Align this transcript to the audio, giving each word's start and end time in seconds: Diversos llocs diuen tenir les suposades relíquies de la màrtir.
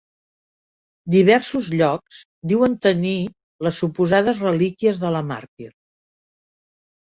Diversos 1.15 1.69
llocs 1.81 2.21
diuen 2.53 2.79
tenir 2.87 3.13
les 3.69 3.79
suposades 3.85 4.43
relíquies 4.49 5.05
de 5.07 5.15
la 5.19 5.25
màrtir. 5.31 5.71